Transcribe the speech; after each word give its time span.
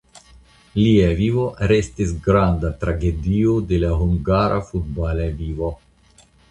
Lia 0.77 1.09
vivo 1.19 1.43
restis 1.73 2.15
granda 2.29 2.73
tragedio 2.85 3.55
de 3.73 3.83
la 3.87 3.95
hungara 4.01 4.61
futbala 4.73 5.31
vivo. 5.45 5.75